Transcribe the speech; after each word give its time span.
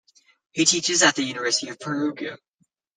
He 0.53 0.65
teaches 0.65 1.03
at 1.03 1.13
the 1.13 1.21
University 1.21 1.69
of 1.69 1.79
Perugia. 1.79 2.39